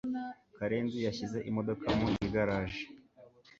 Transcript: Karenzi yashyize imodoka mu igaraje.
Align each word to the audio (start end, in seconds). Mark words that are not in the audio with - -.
Karenzi 0.57 0.97
yashyize 1.07 1.37
imodoka 1.49 1.85
mu 1.97 2.07
igaraje. 2.25 2.83